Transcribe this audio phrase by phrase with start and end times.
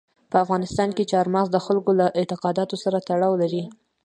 [0.31, 3.63] په افغانستان کې چار مغز د خلکو له اعتقاداتو سره تړاو لري.